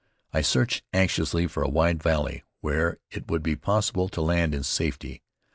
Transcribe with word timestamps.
I 0.33 0.41
searched 0.41 0.83
anxiously 0.93 1.45
for 1.45 1.61
a 1.61 1.69
wide 1.69 2.01
valley 2.01 2.43
where 2.61 2.97
it 3.11 3.29
would 3.29 3.43
be 3.43 3.55
possible 3.55 4.09
to 4.09 4.21
land 4.23 4.55
in 4.55 4.63
safety. 4.63 5.21